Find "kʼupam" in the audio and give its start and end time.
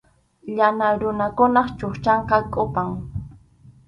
2.53-2.89